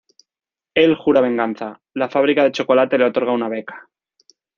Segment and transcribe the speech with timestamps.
[0.73, 3.87] Él jura venganza; la fábrica de chocolate le otorga una beca.